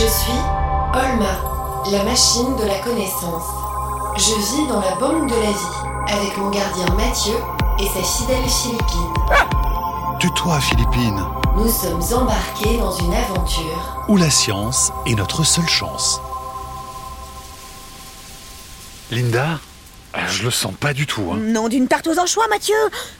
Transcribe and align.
Je 0.00 0.06
suis 0.06 0.32
Olma, 0.94 1.92
la 1.92 2.02
machine 2.04 2.56
de 2.56 2.64
la 2.64 2.78
connaissance. 2.78 3.44
Je 4.16 4.32
vis 4.32 4.66
dans 4.66 4.80
la 4.80 4.94
banque 4.94 5.28
de 5.28 5.34
la 5.34 5.50
vie 5.50 6.18
avec 6.18 6.38
mon 6.38 6.48
gardien 6.48 6.86
Mathieu 6.94 7.34
et 7.78 7.84
sa 7.84 8.02
fidèle 8.02 8.48
Philippine. 8.48 9.12
Tue-toi, 10.18 10.58
Philippine. 10.60 11.22
Nous 11.54 11.68
sommes 11.68 12.18
embarqués 12.18 12.78
dans 12.78 12.96
une 12.96 13.12
aventure. 13.12 14.06
Où 14.08 14.16
la 14.16 14.30
science 14.30 14.90
est 15.04 15.16
notre 15.16 15.44
seule 15.44 15.68
chance. 15.68 16.18
Linda, 19.10 19.58
euh, 20.16 20.20
je 20.28 20.44
le 20.44 20.50
sens 20.50 20.72
pas 20.80 20.94
du 20.94 21.06
tout. 21.06 21.30
Hein. 21.30 21.40
Non 21.42 21.68
d'une 21.68 21.88
tarte 21.88 22.06
aux 22.06 22.18
anchois, 22.18 22.48
Mathieu 22.48 22.74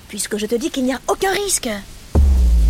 Puisque 0.08 0.38
je 0.38 0.46
te 0.46 0.54
dis 0.54 0.70
qu'il 0.70 0.84
n'y 0.84 0.94
a 0.94 1.00
aucun 1.08 1.32
risque. 1.32 1.68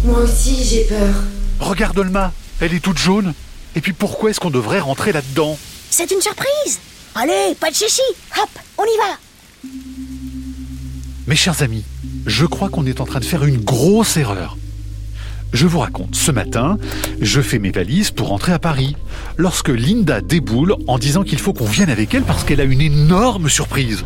Moi 0.03 0.19
aussi, 0.19 0.65
j'ai 0.65 0.83
peur. 0.83 1.15
Regarde 1.61 1.97
Olma, 1.97 2.33
elle 2.61 2.75
est 2.75 2.81
toute 2.81 2.99
jaune. 2.99 3.35
Et 3.77 3.81
puis 3.81 3.93
pourquoi 3.93 4.31
est-ce 4.31 4.41
qu'on 4.41 4.51
devrait 4.51 4.81
rentrer 4.81 5.13
là-dedans 5.13 5.59
C'est 5.91 6.11
une 6.11 6.21
surprise 6.21 6.81
Allez, 7.15 7.55
pas 7.59 7.71
de 7.71 7.75
chichi 7.75 8.03
Hop, 8.41 8.49
on 8.79 8.85
y 8.85 8.97
va 8.99 9.71
Mes 11.27 11.37
chers 11.37 11.63
amis, 11.63 11.85
je 12.27 12.47
crois 12.47 12.69
qu'on 12.69 12.87
est 12.87 13.01
en 13.01 13.07
train 13.07 13.21
de 13.21 13.25
faire 13.25 13.45
une 13.45 13.59
grosse 13.59 14.17
erreur. 14.17 14.57
Je 15.53 15.67
vous 15.67 15.81
raconte, 15.81 16.15
ce 16.15 16.31
matin, 16.31 16.79
je 17.21 17.41
fais 17.41 17.59
mes 17.59 17.73
valises 17.73 18.13
pour 18.13 18.29
rentrer 18.29 18.53
à 18.53 18.61
Paris, 18.61 18.95
lorsque 19.37 19.69
Linda 19.69 20.21
déboule 20.21 20.77
en 20.87 20.99
disant 20.99 21.25
qu'il 21.25 21.41
faut 21.41 21.53
qu'on 21.53 21.65
vienne 21.65 21.91
avec 21.91 22.15
elle 22.15 22.23
parce 22.23 22.45
qu'elle 22.45 22.61
a 22.61 22.65
une 22.65 22.81
énorme 22.81 23.49
surprise. 23.49 24.05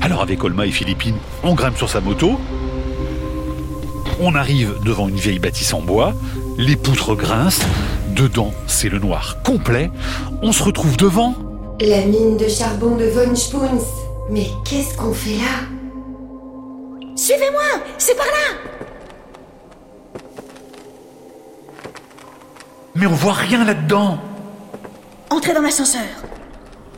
Alors 0.00 0.22
avec 0.22 0.44
Olma 0.44 0.66
et 0.66 0.70
Philippine, 0.70 1.16
on 1.42 1.54
grimpe 1.54 1.76
sur 1.76 1.88
sa 1.88 2.00
moto, 2.00 2.38
on 4.20 4.34
arrive 4.36 4.74
devant 4.84 5.08
une 5.08 5.16
vieille 5.16 5.40
bâtisse 5.40 5.74
en 5.74 5.80
bois, 5.80 6.14
les 6.58 6.76
poutres 6.76 7.16
grincent, 7.16 7.64
dedans 8.14 8.52
c'est 8.66 8.88
le 8.88 8.98
noir 8.98 9.36
complet, 9.42 9.90
on 10.42 10.52
se 10.52 10.62
retrouve 10.62 10.96
devant... 10.96 11.34
La 11.80 12.02
mine 12.02 12.36
de 12.36 12.48
charbon 12.48 12.96
de 12.96 13.06
Von 13.06 13.34
Spoons. 13.34 13.84
Mais 14.30 14.46
qu'est-ce 14.64 14.96
qu'on 14.96 15.12
fait 15.12 15.36
là? 15.36 15.66
Suivez-moi 17.16 17.62
C'est 17.98 18.16
par 18.16 18.26
là 18.26 18.90
Mais 22.94 23.06
on 23.06 23.12
voit 23.12 23.34
rien 23.34 23.64
là-dedans 23.64 24.18
Entrez 25.30 25.52
dans 25.52 25.62
l'ascenseur. 25.62 26.02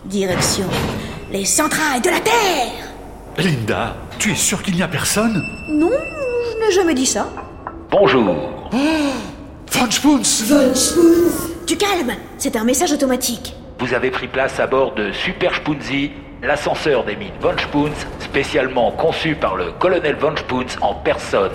Direction 0.05 0.67
les 1.33 1.45
centrales 1.45 2.01
de 2.03 2.11
la 2.11 2.21
Terre 2.21 2.73
Linda, 3.39 3.97
tu 4.19 4.33
es 4.33 4.35
sûre 4.35 4.63
qu'il 4.63 4.77
n'y 4.77 4.83
a 4.83 4.89
personne? 4.89 5.43
Non, 5.69 5.91
je 5.91 6.65
n'ai 6.65 6.73
jamais 6.73 6.95
dit 6.95 7.05
ça. 7.05 7.29
Bonjour. 7.91 8.71
Von 9.87 9.93
Spoons 9.93 10.43
Von 10.49 10.75
Spoons 10.75 11.65
Tu 11.65 11.77
calmes, 11.77 12.17
c'est 12.39 12.57
un 12.57 12.65
message 12.65 12.91
automatique. 12.91 13.55
Vous 13.79 13.95
avez 13.95 14.11
pris 14.11 14.27
place 14.27 14.59
à 14.59 14.67
bord 14.67 14.97
de 14.97 15.13
Super 15.13 15.55
Spoonsy, 15.55 16.11
l'ascenseur 16.43 17.05
des 17.05 17.15
mines 17.15 17.31
Von 17.41 17.57
Spoons, 17.57 17.95
spécialement 18.19 18.91
conçu 18.91 19.37
par 19.37 19.55
le 19.55 19.71
colonel 19.79 20.17
Von 20.17 20.35
Spoons 20.35 20.67
en 20.81 20.95
personne. 20.95 21.53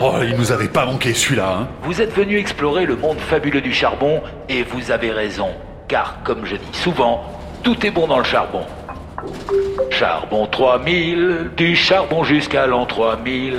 Oh, 0.00 0.16
il 0.22 0.36
nous 0.36 0.52
avait 0.52 0.68
pas 0.68 0.84
manqué 0.84 1.14
celui-là, 1.14 1.60
hein 1.60 1.68
Vous 1.84 2.02
êtes 2.02 2.12
venu 2.12 2.36
explorer 2.36 2.84
le 2.84 2.94
monde 2.94 3.18
fabuleux 3.18 3.62
du 3.62 3.72
charbon 3.72 4.20
et 4.50 4.64
vous 4.64 4.90
avez 4.90 5.10
raison, 5.10 5.48
car 5.88 6.18
comme 6.24 6.44
je 6.44 6.56
dis 6.56 6.78
souvent, 6.78 7.24
tout 7.62 7.86
est 7.86 7.90
bon 7.90 8.06
dans 8.06 8.18
le 8.18 8.24
charbon. 8.24 8.66
Charbon 9.88 10.46
3000, 10.46 11.52
du 11.56 11.74
charbon 11.74 12.22
jusqu'à 12.22 12.66
l'an 12.66 12.84
3000. 12.84 13.56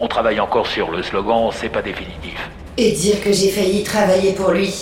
On 0.00 0.08
travaille 0.08 0.40
encore 0.40 0.66
sur 0.66 0.90
le 0.90 1.04
slogan, 1.04 1.50
c'est 1.52 1.68
pas 1.68 1.82
définitif. 1.82 2.50
Et 2.82 2.92
dire 2.92 3.22
que 3.22 3.30
j'ai 3.30 3.50
failli 3.50 3.82
travailler 3.82 4.32
pour 4.32 4.52
lui. 4.52 4.72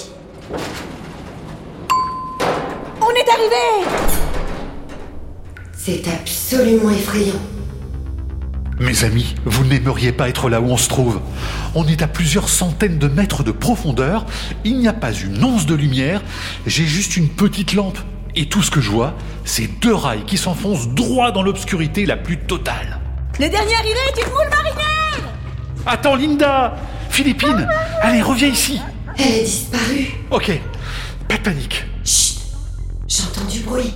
On 3.00 3.10
est 3.10 3.28
arrivé 3.28 3.88
C'est 5.76 6.06
absolument 6.06 6.90
effrayant. 6.90 7.40
Mes 8.78 9.02
amis, 9.02 9.34
vous 9.44 9.64
n'aimeriez 9.64 10.12
pas 10.12 10.28
être 10.28 10.48
là 10.48 10.60
où 10.60 10.66
on 10.66 10.76
se 10.76 10.88
trouve. 10.88 11.20
On 11.74 11.88
est 11.88 12.00
à 12.00 12.06
plusieurs 12.06 12.48
centaines 12.48 13.00
de 13.00 13.08
mètres 13.08 13.42
de 13.42 13.50
profondeur, 13.50 14.26
il 14.62 14.78
n'y 14.78 14.86
a 14.86 14.92
pas 14.92 15.12
une 15.12 15.42
once 15.42 15.66
de 15.66 15.74
lumière, 15.74 16.22
j'ai 16.68 16.84
juste 16.84 17.16
une 17.16 17.28
petite 17.28 17.72
lampe. 17.72 17.98
Et 18.36 18.46
tout 18.46 18.62
ce 18.62 18.70
que 18.70 18.80
je 18.80 18.92
vois, 18.92 19.14
c'est 19.44 19.80
deux 19.80 19.92
rails 19.92 20.24
qui 20.24 20.36
s'enfoncent 20.36 20.86
droit 20.86 21.32
dans 21.32 21.42
l'obscurité 21.42 22.06
la 22.06 22.16
plus 22.16 22.38
totale. 22.38 23.00
Le 23.40 23.48
dernier 23.48 23.74
arrivé 23.74 23.98
est 24.14 24.22
une 24.24 24.30
moule 24.30 24.50
marinière 24.50 24.88
Attends 25.84 26.14
Linda 26.14 26.76
Philippine 27.18 27.66
Allez, 28.00 28.22
reviens 28.22 28.46
ici 28.46 28.80
Elle 29.18 29.40
a 29.40 29.42
disparu. 29.42 30.06
Ok, 30.30 30.52
pas 31.26 31.36
de 31.36 31.42
panique. 31.42 31.84
Chut 32.04 32.38
J'entends 33.08 33.44
du 33.50 33.58
bruit. 33.58 33.92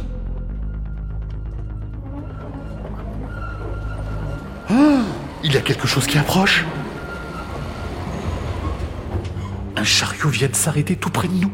Il 5.44 5.53
y 5.53 5.56
a 5.56 5.60
quelque 5.60 5.87
chose 5.87 6.05
qui 6.09 6.19
approche. 6.19 6.65
Un 9.77 9.84
chariot 9.84 10.28
vient 10.28 10.49
de 10.49 10.56
s'arrêter 10.56 10.97
tout 10.97 11.10
près 11.10 11.28
de 11.28 11.34
nous. 11.34 11.53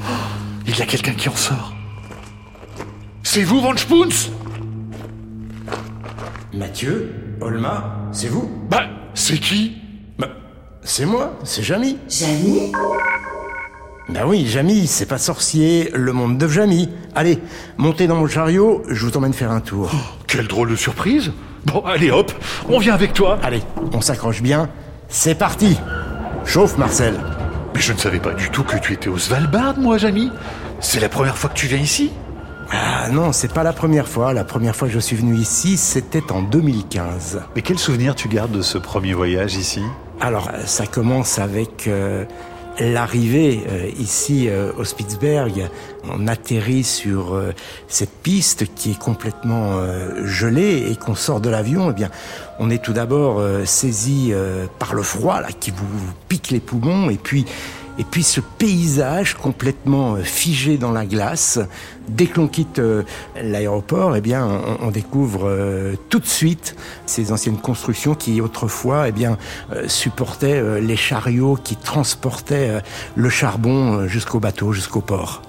Oh, 0.00 0.02
Il 0.66 0.78
y 0.78 0.82
a 0.82 0.86
quelqu'un 0.86 1.14
qui 1.14 1.30
en 1.30 1.36
sort. 1.36 1.72
C'est 3.22 3.44
vous, 3.44 3.62
Van 3.62 3.74
Spoons? 3.74 4.30
Mathieu 6.52 7.14
Olma 7.40 7.96
C'est 8.12 8.28
vous? 8.28 8.50
Bah, 8.68 8.86
c'est 9.26 9.38
qui 9.38 9.72
Bah, 10.20 10.28
c'est 10.84 11.04
moi, 11.04 11.36
c'est 11.42 11.64
Jamy. 11.64 11.98
Jamy 12.08 12.70
Bah 14.08 14.20
oui, 14.24 14.46
Jamy, 14.46 14.86
c'est 14.86 15.06
pas 15.06 15.18
sorcier, 15.18 15.90
le 15.94 16.12
monde 16.12 16.38
de 16.38 16.46
Jamy. 16.46 16.88
Allez, 17.16 17.40
montez 17.76 18.06
dans 18.06 18.14
mon 18.14 18.28
chariot, 18.28 18.84
je 18.88 19.04
vous 19.04 19.16
emmène 19.16 19.32
faire 19.32 19.50
un 19.50 19.58
tour. 19.58 19.90
Quelle 20.28 20.46
drôle 20.46 20.70
de 20.70 20.76
surprise 20.76 21.32
Bon, 21.64 21.80
allez 21.80 22.12
hop, 22.12 22.30
on 22.68 22.78
vient 22.78 22.94
avec 22.94 23.14
toi. 23.14 23.40
Allez, 23.42 23.62
on 23.92 24.00
s'accroche 24.00 24.42
bien. 24.42 24.68
C'est 25.08 25.34
parti 25.34 25.76
Chauffe, 26.44 26.78
Marcel. 26.78 27.14
Mais 27.74 27.80
je 27.80 27.94
ne 27.94 27.98
savais 27.98 28.20
pas 28.20 28.32
du 28.32 28.48
tout 28.50 28.62
que 28.62 28.76
tu 28.78 28.92
étais 28.92 29.08
au 29.08 29.18
Svalbard, 29.18 29.76
moi, 29.76 29.98
Jamy. 29.98 30.30
C'est 30.78 31.00
la 31.00 31.08
première 31.08 31.36
fois 31.36 31.50
que 31.50 31.56
tu 31.58 31.66
viens 31.66 31.78
ici 31.78 32.12
Ah 32.70 33.08
non, 33.10 33.32
c'est 33.32 33.52
pas 33.52 33.62
la 33.62 33.72
première 33.72 34.08
fois. 34.08 34.32
La 34.32 34.44
première 34.44 34.74
fois 34.74 34.88
que 34.88 34.94
je 34.94 34.98
suis 34.98 35.16
venu 35.16 35.36
ici, 35.36 35.76
c'était 35.76 36.32
en 36.32 36.42
2015. 36.42 37.42
Mais 37.54 37.62
quel 37.62 37.78
souvenir 37.78 38.14
tu 38.14 38.28
gardes 38.28 38.52
de 38.52 38.62
ce 38.62 38.78
premier 38.78 39.14
voyage 39.14 39.54
ici? 39.56 39.82
Alors, 40.20 40.48
euh, 40.52 40.64
ça 40.66 40.86
commence 40.86 41.38
avec 41.38 41.88
euh, 42.80 42.84
l'arrivée 42.92 43.62
euh, 43.68 43.88
ici 43.98 44.48
euh, 44.48 44.72
au 44.76 44.84
Spitzberg. 44.84 45.68
On 46.04 46.26
atterrit 46.26 46.84
sur 46.84 47.40
cette 47.88 48.10
piste 48.22 48.74
qui 48.74 48.92
est 48.92 48.98
complètement 48.98 49.80
gelée 50.24 50.86
et 50.90 50.94
qu'on 50.94 51.16
sort 51.16 51.40
de 51.40 51.50
l'avion. 51.50 51.90
Eh 51.90 51.94
bien, 51.94 52.10
on 52.60 52.70
est 52.70 52.82
tout 52.82 52.92
d'abord 52.92 53.42
saisi 53.64 54.32
par 54.78 54.94
le 54.94 55.02
froid 55.02 55.40
là 55.40 55.48
qui 55.58 55.72
vous 55.72 55.84
pique 56.28 56.50
les 56.50 56.60
poumons 56.60 57.10
et 57.10 57.16
puis 57.16 57.44
et 57.98 58.04
puis 58.04 58.22
ce 58.22 58.40
paysage 58.40 59.34
complètement 59.34 60.14
euh, 60.14 60.22
figé 60.22 60.76
dans 60.78 60.92
la 60.92 61.06
glace. 61.06 61.58
Dès 62.08 62.26
que 62.26 62.40
l'on 62.40 62.48
quitte 62.48 62.78
euh, 62.78 63.02
l'aéroport, 63.40 64.16
eh 64.16 64.20
bien, 64.20 64.46
on, 64.80 64.90
découvre 64.90 65.48
euh, 65.48 65.94
tout 66.08 66.20
de 66.20 66.26
suite 66.26 66.76
ces 67.06 67.32
anciennes 67.32 67.58
constructions 67.58 68.14
qui 68.14 68.40
autrefois, 68.40 69.08
eh 69.08 69.12
bien, 69.12 69.38
supportaient 69.86 70.80
les 70.80 70.96
chariots 70.96 71.56
qui 71.56 71.76
transportaient 71.76 72.80
le 73.14 73.28
charbon 73.28 74.06
jusqu'au 74.06 74.40
bateau, 74.40 74.72
jusqu'au 74.72 75.00
port. 75.00 75.42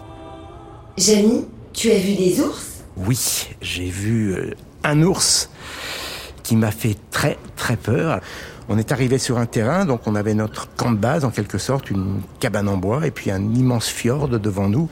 Jamy, 0.97 1.45
tu 1.73 1.91
as 1.91 1.99
vu 1.99 2.15
des 2.15 2.41
ours? 2.41 2.83
Oui, 2.97 3.49
j'ai 3.61 3.85
vu 3.85 4.53
un 4.83 5.03
ours 5.03 5.49
qui 6.47 6.55
m'a 6.55 6.71
fait 6.71 6.95
très 7.11 7.37
très 7.57 7.75
peur. 7.75 8.21
On 8.69 8.77
est 8.77 8.93
arrivé 8.93 9.17
sur 9.17 9.37
un 9.37 9.45
terrain, 9.45 9.83
donc 9.83 10.07
on 10.07 10.15
avait 10.15 10.33
notre 10.33 10.73
camp 10.75 10.91
de 10.91 10.97
base 10.97 11.25
en 11.25 11.29
quelque 11.29 11.57
sorte, 11.57 11.91
une 11.91 12.21
cabane 12.39 12.69
en 12.69 12.77
bois 12.77 13.05
et 13.05 13.11
puis 13.11 13.31
un 13.31 13.53
immense 13.53 13.88
fjord 13.89 14.29
devant 14.29 14.69
nous. 14.69 14.89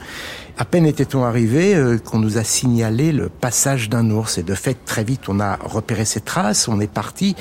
À 0.57 0.65
peine 0.65 0.85
était-on 0.85 1.23
arrivé 1.23 1.73
euh, 1.73 1.97
qu'on 1.97 2.19
nous 2.19 2.37
a 2.37 2.43
signalé 2.43 3.13
le 3.13 3.29
passage 3.29 3.87
d'un 3.89 4.09
ours 4.11 4.37
et 4.37 4.43
de 4.43 4.53
fait 4.53 4.77
très 4.85 5.05
vite 5.05 5.29
on 5.29 5.39
a 5.39 5.55
repéré 5.63 6.03
ses 6.03 6.19
traces, 6.19 6.67
on 6.67 6.81
est 6.81 6.91
parti. 6.91 7.37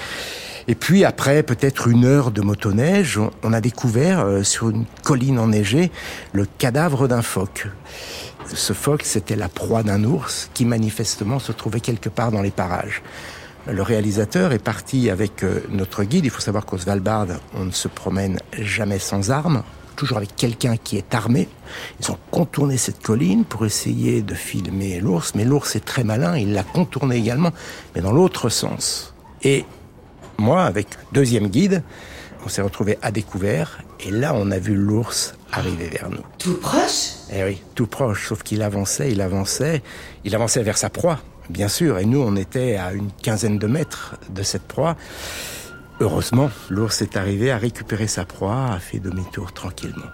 Et 0.69 0.77
puis 0.77 1.05
après 1.05 1.43
peut-être 1.43 1.89
une 1.89 2.05
heure 2.05 2.31
de 2.31 2.41
motoneige, 2.41 3.19
on- 3.43 3.53
a 3.53 3.61
découvert 3.61 4.21
euh, 4.21 4.45
sur 4.45 4.71
une 4.71 4.85
colline 5.03 5.41
enneigée 5.41 5.91
le 6.33 6.47
cadavre 6.59 7.09
d'un 7.09 7.23
phoque. 7.23 7.67
Ce 8.55 8.73
phoque, 8.75 9.03
c'était 9.05 9.37
la 9.37 9.49
proie 9.49 9.83
d'un 9.83 10.05
ours 10.05 10.51
qui 10.55 10.65
manifestement 10.67 11.41
se 11.41 11.51
trouvait 11.51 11.81
quelque 11.81 12.09
part 12.09 12.31
dans 12.31 12.43
les 12.43 12.53
parages. 12.53 13.03
Le 13.67 13.83
réalisateur 13.83 14.53
est 14.53 14.63
parti 14.63 15.09
avec 15.09 15.43
euh, 15.43 15.63
notre 15.71 16.05
guide. 16.05 16.27
Il 16.27 16.31
faut 16.31 16.41
savoir 16.41 16.67
qu'au 16.67 16.77
Svalbard, 16.77 17.29
on 17.55 17.65
ne 17.65 17.71
se 17.71 17.89
promène 17.89 18.39
jamais 18.59 18.99
sans 18.99 19.31
armes, 19.31 19.63
toujours 19.97 20.19
avec 20.19 20.37
quelqu'un 20.37 20.77
qui 20.77 20.99
est 20.99 21.15
armé. 21.15 21.49
Ils 22.01 22.11
ont 22.11 22.19
contourné 22.31 22.77
cette 22.77 23.03
colline 23.03 23.45
pour 23.45 23.65
essayer 23.65 24.21
de 24.21 24.35
filmer 24.35 25.01
l'ours, 25.01 25.35
mais 25.35 25.45
l'ours 25.45 25.77
est 25.77 25.85
très 25.85 26.05
malin, 26.05 26.37
il 26.37 26.53
l'a 26.53 26.63
contourné 26.63 27.17
également, 27.17 27.53
mais 27.95 28.03
dans 28.03 28.13
l'autre 28.13 28.51
sens. 28.51 29.15
Et 29.43 29.65
moi, 30.37 30.65
avec 30.65 30.89
deuxième 31.13 31.49
guide, 31.49 31.83
On 32.45 32.49
s'est 32.49 32.63
retrouvé 32.63 32.99
à 33.01 33.11
découvert 33.11 33.79
et 34.01 34.11
là 34.11 34.33
on 34.35 34.51
a 34.51 34.59
vu 34.59 34.75
l'ours 34.75 35.35
arriver 35.51 35.89
vers 35.89 36.11
nous. 36.11 36.23
Tout 36.39 36.59
proche? 36.59 37.13
Eh 37.33 37.43
oui, 37.43 37.63
tout 37.75 37.87
proche, 37.87 38.29
sauf 38.29 38.43
qu'il 38.43 38.61
avançait, 38.61 39.11
il 39.11 39.23
avançait, 39.23 39.83
il 40.25 40.35
avançait 40.35 40.63
vers 40.63 40.77
sa 40.77 40.91
proie, 40.91 41.21
bien 41.51 41.69
sûr, 41.69 41.99
et 41.99 42.05
nous 42.05 42.21
on 42.21 42.37
était 42.37 42.77
à 42.77 42.93
une 42.93 43.11
quinzaine 43.11 43.59
de 43.59 43.67
mètres 43.67 44.17
de 44.31 44.43
cette 44.43 44.65
proie. 44.65 44.97
Heureusement, 46.01 46.51
l'ours 46.71 47.03
est 47.03 47.17
arrivé, 47.17 47.51
à 47.51 47.59
récupérer 47.59 48.09
sa 48.09 48.25
proie, 48.25 48.73
a 48.73 48.79
fait 48.81 48.99
demi-tour 48.99 49.53
tranquillement. 49.53 50.11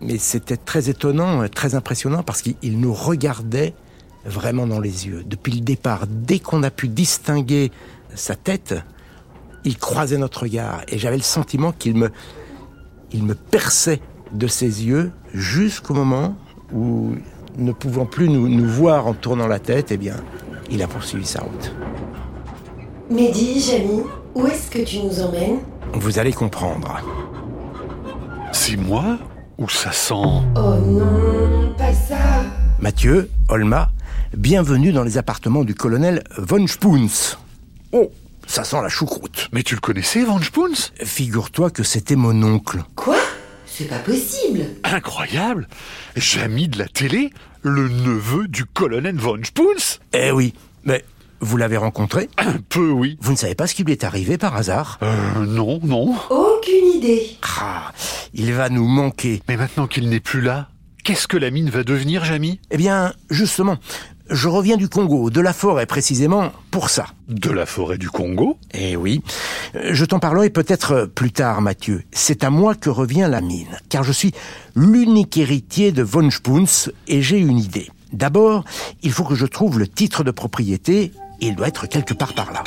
Mais 0.00 0.18
c'était 0.18 0.56
très 0.56 0.88
étonnant, 0.88 1.46
très 1.48 1.74
impressionnant 1.74 2.22
parce 2.22 2.42
qu'il 2.42 2.80
nous 2.80 2.94
regardait 2.94 3.74
vraiment 4.24 4.66
dans 4.66 4.80
les 4.80 5.06
yeux. 5.06 5.22
Depuis 5.24 5.52
le 5.52 5.60
départ, 5.60 6.06
dès 6.06 6.38
qu'on 6.38 6.62
a 6.62 6.70
pu 6.70 6.88
distinguer 6.88 7.70
sa 8.14 8.34
tête, 8.34 8.74
il 9.64 9.78
croisait 9.78 10.18
notre 10.18 10.42
regard 10.42 10.82
et 10.88 10.98
j'avais 10.98 11.16
le 11.16 11.22
sentiment 11.22 11.72
qu'il 11.72 11.96
me, 11.96 12.10
il 13.12 13.22
me 13.22 13.34
perçait 13.34 14.00
de 14.32 14.46
ses 14.46 14.84
yeux 14.84 15.12
jusqu'au 15.32 15.94
moment 15.94 16.36
où, 16.72 17.14
ne 17.56 17.72
pouvant 17.72 18.06
plus 18.06 18.28
nous, 18.28 18.48
nous 18.48 18.68
voir 18.68 19.06
en 19.06 19.14
tournant 19.14 19.46
la 19.46 19.58
tête, 19.58 19.90
eh 19.90 19.96
bien, 19.96 20.16
il 20.70 20.82
a 20.82 20.86
poursuivi 20.86 21.26
sa 21.26 21.40
route. 21.42 21.74
Mehdi, 23.10 23.60
Jamy, 23.60 24.02
où 24.34 24.46
est-ce 24.46 24.70
que 24.70 24.84
tu 24.84 25.00
nous 25.00 25.20
emmènes? 25.20 25.60
Vous 25.94 26.18
allez 26.18 26.32
comprendre. 26.32 27.00
C'est 28.52 28.76
moi 28.76 29.18
Ou 29.58 29.68
ça 29.68 29.92
sent... 29.92 30.14
Oh 30.56 30.74
non, 30.84 31.72
pas 31.78 31.92
ça 31.92 32.16
Mathieu, 32.80 33.30
Olma, 33.48 33.90
bienvenue 34.36 34.92
dans 34.92 35.02
les 35.04 35.18
appartements 35.18 35.64
du 35.64 35.74
colonel 35.74 36.24
von 36.36 36.66
Spoons. 36.66 37.36
Oh, 37.92 38.10
ça 38.46 38.64
sent 38.64 38.80
la 38.82 38.88
choucroute. 38.88 39.48
Mais 39.52 39.62
tu 39.62 39.74
le 39.74 39.80
connaissais, 39.80 40.24
Van 40.24 40.40
Spoons? 40.40 40.90
Figure-toi 41.02 41.70
que 41.70 41.82
c'était 41.82 42.16
mon 42.16 42.42
oncle. 42.42 42.82
Quoi? 42.96 43.16
C'est 43.78 43.88
pas 43.88 43.98
possible 43.98 44.68
Incroyable 44.84 45.68
Jamy 46.16 46.66
de 46.66 46.78
la 46.78 46.88
télé 46.88 47.30
Le 47.60 47.90
neveu 47.90 48.48
du 48.48 48.64
colonel 48.64 49.16
Von 49.16 49.40
Spoons 49.44 49.98
Eh 50.14 50.30
oui, 50.30 50.54
mais 50.84 51.04
vous 51.40 51.58
l'avez 51.58 51.76
rencontré? 51.76 52.30
Un 52.38 52.56
peu, 52.70 52.88
oui. 52.88 53.18
Vous 53.20 53.32
ne 53.32 53.36
savez 53.36 53.54
pas 53.54 53.66
ce 53.66 53.74
qui 53.74 53.84
lui 53.84 53.92
est 53.92 54.04
arrivé 54.04 54.38
par 54.38 54.56
hasard? 54.56 54.98
Euh, 55.02 55.44
non, 55.44 55.78
non. 55.82 56.14
Aucune 56.30 56.86
idée. 56.94 57.36
Ah, 57.60 57.92
il 58.32 58.54
va 58.54 58.70
nous 58.70 58.86
manquer. 58.86 59.42
Mais 59.46 59.58
maintenant 59.58 59.86
qu'il 59.86 60.08
n'est 60.08 60.20
plus 60.20 60.40
là, 60.40 60.70
qu'est-ce 61.04 61.28
que 61.28 61.36
la 61.36 61.50
mine 61.50 61.68
va 61.68 61.84
devenir, 61.84 62.24
Jamy? 62.24 62.60
Eh 62.70 62.78
bien, 62.78 63.12
justement, 63.28 63.76
je 64.30 64.48
reviens 64.48 64.78
du 64.78 64.88
Congo, 64.88 65.28
de 65.28 65.42
la 65.42 65.52
forêt 65.52 65.84
précisément, 65.84 66.50
pour 66.70 66.88
ça. 66.88 67.08
De 67.28 67.50
la 67.50 67.66
forêt 67.66 67.98
du 67.98 68.08
Congo 68.08 68.56
Eh 68.72 68.94
oui, 68.94 69.20
je 69.74 70.04
t'en 70.04 70.20
parlerai 70.20 70.48
peut-être 70.48 71.10
plus 71.12 71.32
tard, 71.32 71.60
Mathieu. 71.60 72.04
C'est 72.12 72.44
à 72.44 72.50
moi 72.50 72.76
que 72.76 72.88
revient 72.88 73.26
la 73.28 73.40
mine, 73.40 73.78
car 73.88 74.04
je 74.04 74.12
suis 74.12 74.32
l'unique 74.76 75.36
héritier 75.36 75.90
de 75.90 76.04
Von 76.04 76.30
Spoons 76.30 76.90
et 77.08 77.22
j'ai 77.22 77.38
une 77.38 77.58
idée. 77.58 77.90
D'abord, 78.12 78.64
il 79.02 79.10
faut 79.10 79.24
que 79.24 79.34
je 79.34 79.46
trouve 79.46 79.78
le 79.80 79.88
titre 79.88 80.22
de 80.22 80.30
propriété, 80.30 81.10
il 81.40 81.56
doit 81.56 81.66
être 81.66 81.86
quelque 81.86 82.14
part 82.14 82.34
par 82.34 82.52
là. 82.52 82.62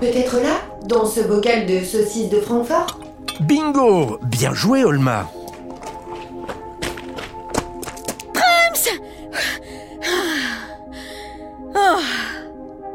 Peut-être 0.00 0.36
là 0.42 0.56
Dans 0.88 1.06
ce 1.06 1.20
bocal 1.20 1.66
de 1.66 1.84
saucisses 1.84 2.30
de 2.30 2.40
Francfort? 2.40 2.98
Bingo 3.40 4.18
Bien 4.24 4.52
joué, 4.52 4.84
Olma 4.84 5.30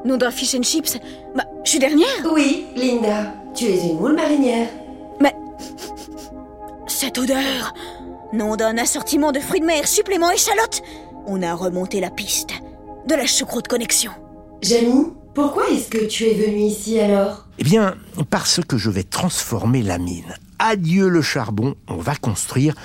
Nom 0.07 0.15
d'un 0.15 0.31
fish 0.31 0.55
and 0.55 0.63
chips. 0.63 0.97
Bah, 1.35 1.43
je 1.65 1.71
suis 1.71 1.79
dernière. 1.79 2.07
Oui, 2.33 2.67
Linda. 2.77 3.33
Tu 3.53 3.65
es 3.65 3.89
une 3.89 3.97
moule 3.97 4.15
marinière. 4.15 4.69
Mais. 5.19 5.35
Cette 6.87 7.17
odeur 7.17 7.73
Nom 8.31 8.55
d'un 8.55 8.77
assortiment 8.77 9.33
de 9.33 9.39
fruits 9.41 9.59
de 9.59 9.65
mer, 9.65 9.85
supplément 9.85 10.31
échalote 10.31 10.81
On 11.25 11.41
a 11.41 11.53
remonté 11.53 11.99
la 11.99 12.09
piste. 12.09 12.51
De 13.05 13.15
la 13.15 13.25
choucroute 13.25 13.67
connexion. 13.67 14.11
Jamy, 14.61 15.07
pourquoi 15.35 15.67
est-ce 15.71 15.89
que 15.89 16.05
tu 16.05 16.23
es 16.23 16.35
venue 16.35 16.67
ici 16.67 17.01
alors? 17.01 17.45
Eh 17.59 17.65
bien, 17.65 17.95
parce 18.29 18.61
que 18.65 18.77
je 18.77 18.89
vais 18.89 19.03
transformer 19.03 19.83
la 19.83 19.97
mine. 19.97 20.35
Adieu 20.57 21.09
le 21.09 21.21
charbon, 21.21 21.75
on 21.89 21.97
va 21.97 22.15
construire 22.15 22.75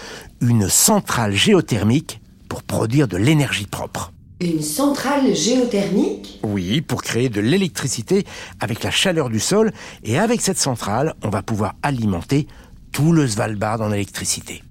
une 0.40 0.68
centrale 0.68 1.34
géothermique 1.34 2.20
pour 2.48 2.64
produire 2.64 3.06
de 3.06 3.16
l'énergie 3.16 3.66
propre. 3.66 4.12
Une 4.42 4.60
centrale 4.60 5.36
géothermique 5.36 6.40
Oui, 6.42 6.80
pour 6.80 7.04
créer 7.04 7.28
de 7.28 7.40
l'électricité 7.40 8.24
avec 8.58 8.82
la 8.82 8.90
chaleur 8.90 9.30
du 9.30 9.38
sol. 9.38 9.70
Et 10.02 10.18
avec 10.18 10.40
cette 10.40 10.58
centrale, 10.58 11.14
on 11.22 11.28
va 11.28 11.42
pouvoir 11.42 11.76
alimenter 11.84 12.48
tout 12.90 13.12
le 13.12 13.28
Svalbard 13.28 13.80
en 13.82 13.92
électricité. 13.92 14.64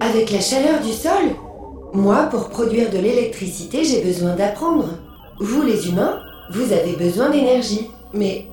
Avec 0.00 0.30
la 0.30 0.40
chaleur 0.40 0.80
du 0.80 0.92
sol 0.92 1.36
Moi, 1.92 2.28
pour 2.30 2.48
produire 2.48 2.88
de 2.88 2.96
l'électricité, 2.96 3.84
j'ai 3.84 4.00
besoin 4.02 4.36
d'apprendre. 4.36 4.88
Vous, 5.38 5.60
les 5.60 5.86
humains, 5.90 6.20
vous 6.54 6.72
avez 6.72 6.96
besoin 6.96 7.28
d'énergie. 7.28 7.90
Mais 8.14 8.46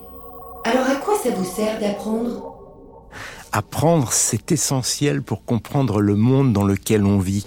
alors 0.66 0.86
à 0.86 0.96
quoi 0.96 1.14
ça 1.24 1.30
vous 1.30 1.46
sert 1.46 1.80
d'apprendre? 1.80 2.57
Apprendre, 3.52 4.12
c'est 4.12 4.52
essentiel 4.52 5.22
pour 5.22 5.46
comprendre 5.46 6.02
le 6.02 6.16
monde 6.16 6.54
dans 6.54 6.66
lequel 6.66 7.06
on 7.06 7.20
vit. 7.20 7.46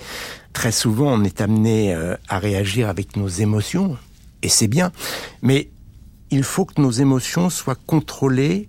Très 0.53 0.73
souvent, 0.73 1.13
on 1.13 1.25
est 1.25 1.41
amené 1.41 1.95
euh, 1.95 2.17
à 2.29 2.39
réagir 2.39 2.89
avec 2.89 3.17
nos 3.17 3.29
émotions, 3.29 3.97
et 4.43 4.49
c'est 4.49 4.69
bien, 4.69 4.93
mais 5.43 5.69
il 6.31 6.43
faut 6.43 6.65
que 6.65 6.81
nos 6.81 6.91
émotions 6.91 7.51
soient 7.51 7.77
contrôlées 7.87 8.69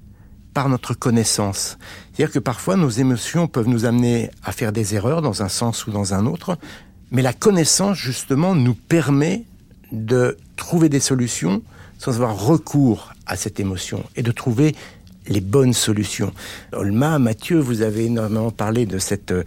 par 0.53 0.67
notre 0.69 0.93
connaissance. 0.93 1.77
C'est-à-dire 2.13 2.33
que 2.33 2.39
parfois, 2.39 2.75
nos 2.75 2.89
émotions 2.89 3.47
peuvent 3.47 3.67
nous 3.67 3.85
amener 3.85 4.29
à 4.43 4.51
faire 4.51 4.71
des 4.71 4.95
erreurs 4.95 5.21
dans 5.21 5.43
un 5.43 5.49
sens 5.49 5.87
ou 5.87 5.91
dans 5.91 6.13
un 6.13 6.25
autre, 6.25 6.57
mais 7.11 7.21
la 7.21 7.33
connaissance, 7.33 7.97
justement, 7.97 8.55
nous 8.55 8.73
permet 8.73 9.45
de 9.91 10.37
trouver 10.55 10.89
des 10.89 10.99
solutions 10.99 11.61
sans 11.97 12.15
avoir 12.15 12.39
recours 12.45 13.13
à 13.25 13.35
cette 13.35 13.59
émotion 13.59 14.03
et 14.15 14.23
de 14.23 14.31
trouver 14.31 14.75
les 15.27 15.41
bonnes 15.41 15.73
solutions. 15.73 16.33
Olma, 16.73 17.19
Mathieu, 17.19 17.59
vous 17.59 17.81
avez 17.81 18.05
énormément 18.05 18.51
parlé 18.51 18.85
de 18.85 18.97
cette 18.97 19.31
euh, 19.31 19.43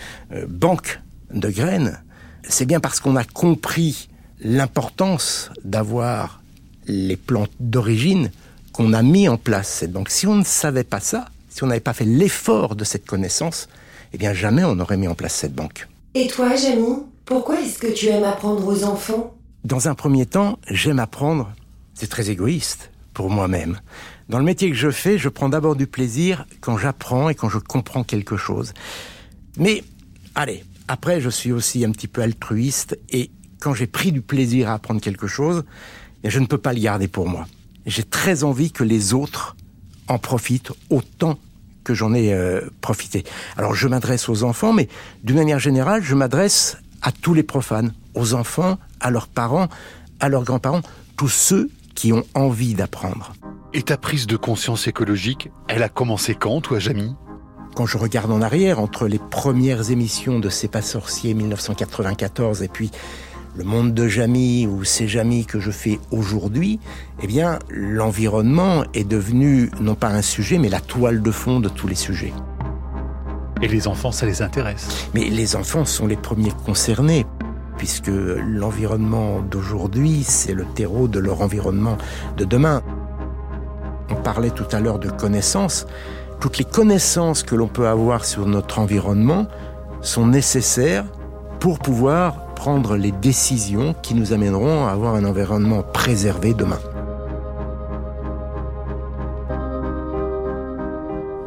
banque 0.48 1.00
de 1.32 1.48
graines. 1.50 2.00
C'est 2.48 2.66
bien 2.66 2.80
parce 2.80 3.00
qu'on 3.00 3.16
a 3.16 3.24
compris 3.24 4.08
l'importance 4.40 5.50
d'avoir 5.64 6.42
les 6.86 7.16
plantes 7.16 7.50
d'origine 7.60 8.30
qu'on 8.72 8.92
a 8.92 9.02
mis 9.02 9.28
en 9.28 9.36
place 9.36 9.68
cette 9.68 9.92
banque. 9.92 10.10
Si 10.10 10.26
on 10.26 10.34
ne 10.34 10.44
savait 10.44 10.84
pas 10.84 11.00
ça, 11.00 11.26
si 11.48 11.62
on 11.62 11.68
n'avait 11.68 11.80
pas 11.80 11.92
fait 11.92 12.04
l'effort 12.04 12.74
de 12.74 12.84
cette 12.84 13.06
connaissance, 13.06 13.68
eh 14.12 14.18
bien 14.18 14.34
jamais 14.34 14.64
on 14.64 14.74
n'aurait 14.74 14.96
mis 14.96 15.08
en 15.08 15.14
place 15.14 15.34
cette 15.34 15.54
banque. 15.54 15.88
Et 16.14 16.26
toi, 16.26 16.54
Jamy, 16.56 16.98
pourquoi 17.24 17.60
est-ce 17.60 17.78
que 17.78 17.92
tu 17.92 18.06
aimes 18.06 18.24
apprendre 18.24 18.66
aux 18.66 18.84
enfants? 18.84 19.34
Dans 19.64 19.88
un 19.88 19.94
premier 19.94 20.26
temps, 20.26 20.58
j'aime 20.68 20.98
apprendre. 20.98 21.52
C'est 21.94 22.10
très 22.10 22.30
égoïste 22.30 22.90
pour 23.14 23.30
moi-même. 23.30 23.80
Dans 24.28 24.38
le 24.38 24.44
métier 24.44 24.70
que 24.70 24.76
je 24.76 24.90
fais, 24.90 25.16
je 25.16 25.28
prends 25.28 25.48
d'abord 25.48 25.76
du 25.76 25.86
plaisir 25.86 26.46
quand 26.60 26.76
j'apprends 26.76 27.28
et 27.30 27.34
quand 27.34 27.48
je 27.48 27.58
comprends 27.58 28.04
quelque 28.04 28.36
chose. 28.36 28.74
Mais, 29.56 29.84
allez, 30.34 30.64
après, 30.88 31.20
je 31.20 31.30
suis 31.30 31.52
aussi 31.52 31.84
un 31.84 31.92
petit 31.92 32.08
peu 32.08 32.20
altruiste 32.20 32.98
et 33.08 33.30
quand 33.60 33.72
j'ai 33.72 33.86
pris 33.86 34.12
du 34.12 34.20
plaisir 34.20 34.68
à 34.68 34.74
apprendre 34.74 35.00
quelque 35.00 35.26
chose, 35.26 35.64
eh, 36.24 36.30
je 36.30 36.40
ne 36.40 36.46
peux 36.46 36.58
pas 36.58 36.72
le 36.74 36.80
garder 36.80 37.08
pour 37.08 37.28
moi. 37.28 37.46
J'ai 37.86 38.02
très 38.02 38.44
envie 38.44 38.72
que 38.72 38.84
les 38.84 39.14
autres 39.14 39.56
en 40.08 40.18
profitent 40.18 40.72
autant 40.90 41.38
que 41.84 41.94
j'en 41.94 42.14
ai 42.14 42.32
euh, 42.32 42.62
profité. 42.80 43.24
Alors 43.56 43.74
je 43.74 43.88
m'adresse 43.88 44.28
aux 44.28 44.42
enfants, 44.42 44.72
mais 44.72 44.88
d'une 45.22 45.36
manière 45.36 45.58
générale, 45.58 46.02
je 46.02 46.14
m'adresse 46.14 46.78
à 47.02 47.12
tous 47.12 47.34
les 47.34 47.42
profanes, 47.42 47.92
aux 48.14 48.34
enfants, 48.34 48.78
à 49.00 49.10
leurs 49.10 49.28
parents, 49.28 49.68
à 50.20 50.28
leurs 50.28 50.44
grands-parents, 50.44 50.80
tous 51.16 51.28
ceux 51.28 51.70
qui 51.94 52.12
ont 52.12 52.24
envie 52.34 52.74
d'apprendre. 52.74 53.32
Et 53.72 53.82
ta 53.82 53.96
prise 53.96 54.26
de 54.26 54.36
conscience 54.36 54.86
écologique, 54.86 55.50
elle 55.68 55.82
a 55.82 55.88
commencé 55.88 56.34
quand, 56.34 56.60
toi, 56.60 56.78
Jamy? 56.78 57.14
Quand 57.74 57.86
je 57.86 57.98
regarde 57.98 58.30
en 58.30 58.40
arrière, 58.40 58.78
entre 58.78 59.08
les 59.08 59.18
premières 59.18 59.90
émissions 59.90 60.38
de 60.38 60.48
C'est 60.48 60.68
pas 60.68 60.82
sorcier 60.82 61.34
1994 61.34 62.62
et 62.62 62.68
puis 62.68 62.92
le 63.56 63.64
monde 63.64 63.94
de 63.94 64.06
Jamy 64.08 64.66
ou 64.66 64.84
C'est 64.84 65.08
Jamy 65.08 65.44
que 65.44 65.58
je 65.58 65.70
fais 65.70 65.98
aujourd'hui, 66.10 66.78
eh 67.22 67.26
bien, 67.26 67.58
l'environnement 67.68 68.84
est 68.94 69.04
devenu 69.04 69.70
non 69.80 69.94
pas 69.94 70.08
un 70.08 70.22
sujet, 70.22 70.58
mais 70.58 70.68
la 70.68 70.80
toile 70.80 71.22
de 71.22 71.30
fond 71.30 71.60
de 71.60 71.68
tous 71.68 71.88
les 71.88 71.94
sujets. 71.94 72.32
Et 73.62 73.68
les 73.68 73.88
enfants, 73.88 74.12
ça 74.12 74.26
les 74.26 74.42
intéresse? 74.42 75.08
Mais 75.14 75.30
les 75.30 75.56
enfants 75.56 75.84
sont 75.84 76.06
les 76.06 76.16
premiers 76.16 76.52
concernés, 76.66 77.24
puisque 77.76 78.10
l'environnement 78.10 79.40
d'aujourd'hui, 79.40 80.22
c'est 80.24 80.54
le 80.54 80.64
terreau 80.64 81.08
de 81.08 81.18
leur 81.18 81.42
environnement 81.42 81.96
de 82.36 82.44
demain. 82.44 82.82
On 84.10 84.14
parlait 84.16 84.50
tout 84.50 84.66
à 84.72 84.80
l'heure 84.80 84.98
de 84.98 85.10
connaissances. 85.10 85.86
Toutes 86.40 86.58
les 86.58 86.64
connaissances 86.64 87.42
que 87.42 87.54
l'on 87.54 87.68
peut 87.68 87.88
avoir 87.88 88.24
sur 88.24 88.46
notre 88.46 88.78
environnement 88.78 89.46
sont 90.00 90.26
nécessaires 90.26 91.04
pour 91.60 91.78
pouvoir 91.78 92.54
prendre 92.54 92.96
les 92.96 93.12
décisions 93.12 93.94
qui 94.02 94.14
nous 94.14 94.32
amèneront 94.32 94.86
à 94.86 94.90
avoir 94.90 95.14
un 95.14 95.24
environnement 95.24 95.82
préservé 95.82 96.54
demain. 96.54 96.78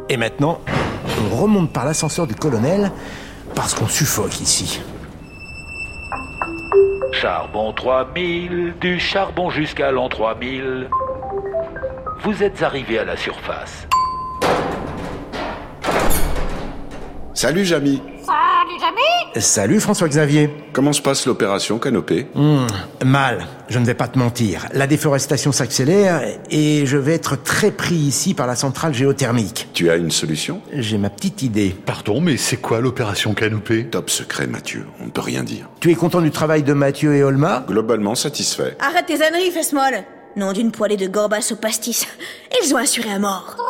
Et 0.10 0.18
maintenant, 0.18 0.60
on 1.32 1.36
remonte 1.36 1.72
par 1.72 1.86
l'ascenseur 1.86 2.28
du 2.28 2.36
colonel 2.36 2.92
parce 3.56 3.74
qu'on 3.74 3.88
suffoque 3.88 4.40
ici. 4.40 4.82
Charbon 7.12 7.74
3000, 7.74 8.76
du 8.80 9.00
charbon 9.00 9.50
jusqu'à 9.50 9.92
l'an 9.92 10.10
3000. 10.10 10.90
Vous 12.22 12.44
êtes 12.44 12.62
arrivé 12.62 13.00
à 13.00 13.06
la 13.06 13.18
surface. 13.18 13.88
Salut 17.34 17.66
Jamy. 17.66 18.02
Salut 19.40 19.80
François-Xavier. 19.80 20.50
Comment 20.74 20.94
se 20.94 21.02
passe 21.02 21.26
l'opération 21.26 21.80
Canopée? 21.80 22.28
Hmm, 22.34 22.66
mal, 23.06 23.46
je 23.70 23.78
ne 23.78 23.86
vais 23.86 23.94
pas 23.94 24.08
te 24.08 24.18
mentir. 24.18 24.68
La 24.74 24.88
déforestation 24.88 25.52
s'accélère 25.52 26.22
et 26.50 26.86
je 26.86 26.98
vais 26.98 27.14
être 27.14 27.42
très 27.42 27.72
pris 27.72 27.96
ici 27.96 28.34
par 28.34 28.48
la 28.48 28.56
centrale 28.56 28.94
géothermique. 28.94 29.68
Tu 29.74 29.90
as 29.90 29.98
une 29.98 30.12
solution? 30.12 30.62
J'ai 30.74 30.98
ma 30.98 31.10
petite 31.10 31.44
idée. 31.44 31.76
Pardon, 31.86 32.22
mais 32.22 32.38
c'est 32.38 32.58
quoi 32.58 32.82
l'opération 32.82 33.34
Canopée? 33.34 33.86
Top 33.86 34.10
secret 34.10 34.48
Mathieu, 34.48 34.86
on 35.02 35.06
ne 35.06 35.12
peut 35.12 35.22
rien 35.22 35.44
dire. 35.44 35.70
Tu 35.80 35.92
es 35.92 35.96
content 35.96 36.22
du 36.22 36.32
travail 36.32 36.64
de 36.64 36.74
Mathieu 36.74 37.16
et 37.16 37.24
Olma? 37.24 37.66
Globalement 37.68 38.16
satisfait. 38.16 38.76
Arrête 38.80 39.06
tes 39.06 39.22
âneries, 39.24 39.52
fesse 39.52 39.74
molle 39.74 40.04
Nom 40.36 40.54
d'une 40.54 40.72
poêlée 40.72 40.98
de 40.98 41.08
gorbas 41.08 41.52
au 41.52 41.56
pastis. 41.56 42.06
Ils 42.64 42.74
ont 42.74 42.78
assuré 42.78 43.10
à 43.10 43.18
mort. 43.18 43.67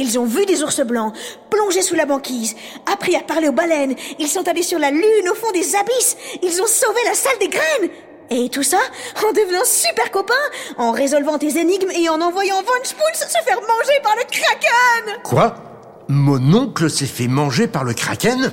Ils 0.00 0.18
ont 0.18 0.24
vu 0.24 0.46
des 0.46 0.62
ours 0.62 0.80
blancs, 0.80 1.12
plongé 1.50 1.82
sous 1.82 1.94
la 1.94 2.06
banquise, 2.06 2.56
appris 2.90 3.14
à 3.16 3.20
parler 3.20 3.48
aux 3.48 3.52
baleines, 3.52 3.94
ils 4.18 4.28
sont 4.28 4.48
allés 4.48 4.62
sur 4.62 4.78
la 4.78 4.90
lune 4.90 5.28
au 5.30 5.34
fond 5.34 5.50
des 5.52 5.76
abysses, 5.76 6.16
ils 6.42 6.62
ont 6.62 6.66
sauvé 6.66 7.00
la 7.04 7.12
salle 7.12 7.38
des 7.38 7.48
graines. 7.48 7.90
Et 8.30 8.48
tout 8.48 8.62
ça 8.62 8.78
en 9.28 9.32
devenant 9.32 9.64
super 9.66 10.10
copains, 10.10 10.32
en 10.78 10.92
résolvant 10.92 11.36
tes 11.36 11.58
énigmes 11.58 11.90
et 11.90 12.08
en 12.08 12.18
envoyant 12.22 12.62
Von 12.62 12.82
Spoons 12.82 13.14
se 13.14 13.44
faire 13.44 13.60
manger 13.60 14.00
par 14.02 14.16
le 14.16 14.22
kraken. 14.30 15.22
Quoi? 15.22 15.54
Mon 16.08 16.54
oncle 16.54 16.88
s'est 16.88 17.04
fait 17.04 17.28
manger 17.28 17.68
par 17.68 17.84
le 17.84 17.92
kraken? 17.92 18.52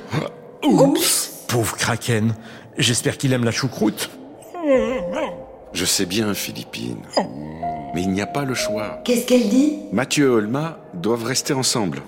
Oups. 0.64 1.30
Pauvre 1.48 1.78
kraken. 1.78 2.34
J'espère 2.76 3.16
qu'il 3.16 3.32
aime 3.32 3.44
la 3.44 3.52
choucroute. 3.52 4.10
Je 5.72 5.84
sais 5.86 6.04
bien, 6.04 6.34
Philippine. 6.34 7.00
Mais 7.98 8.04
il 8.04 8.10
n'y 8.10 8.20
a 8.20 8.26
pas 8.26 8.44
le 8.44 8.54
choix. 8.54 9.00
Qu'est-ce 9.02 9.26
qu'elle 9.26 9.48
dit? 9.48 9.72
Mathieu 9.90 10.26
et 10.26 10.28
Olma 10.28 10.78
doivent 10.94 11.24
rester 11.24 11.52
ensemble. 11.52 12.00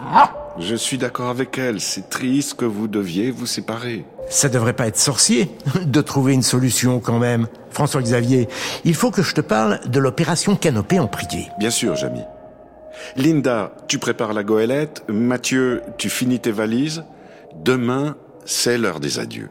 Je 0.56 0.76
suis 0.76 0.98
d'accord 0.98 1.30
avec 1.30 1.58
elle. 1.58 1.80
C'est 1.80 2.08
triste 2.08 2.54
que 2.54 2.64
vous 2.64 2.86
deviez 2.86 3.32
vous 3.32 3.46
séparer. 3.46 4.04
Ça 4.28 4.48
devrait 4.48 4.74
pas 4.74 4.86
être 4.86 5.00
sorcier 5.00 5.50
de 5.84 6.00
trouver 6.00 6.32
une 6.32 6.44
solution 6.44 7.00
quand 7.00 7.18
même. 7.18 7.48
François 7.72 8.02
Xavier, 8.02 8.48
il 8.84 8.94
faut 8.94 9.10
que 9.10 9.22
je 9.22 9.34
te 9.34 9.40
parle 9.40 9.80
de 9.88 9.98
l'opération 9.98 10.54
Canopée 10.54 11.00
en 11.00 11.08
privé. 11.08 11.48
Bien 11.58 11.70
sûr, 11.70 11.96
Jamy. 11.96 12.22
Linda, 13.16 13.72
tu 13.88 13.98
prépares 13.98 14.32
la 14.32 14.44
goélette. 14.44 15.02
Mathieu, 15.08 15.82
tu 15.98 16.08
finis 16.08 16.38
tes 16.38 16.52
valises. 16.52 17.02
Demain, 17.64 18.14
c'est 18.44 18.78
l'heure 18.78 19.00
des 19.00 19.18
adieux. 19.18 19.50